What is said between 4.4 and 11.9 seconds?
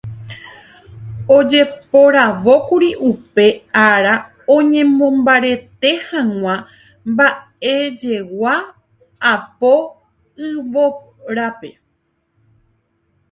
oñemombarete hag̃ua mba'ejegua apo yvórape.